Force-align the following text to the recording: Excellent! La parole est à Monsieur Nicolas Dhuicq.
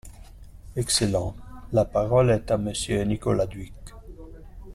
Excellent! 0.75 1.35
La 1.71 1.85
parole 1.85 2.31
est 2.31 2.49
à 2.49 2.57
Monsieur 2.57 3.03
Nicolas 3.03 3.45
Dhuicq. 3.45 3.93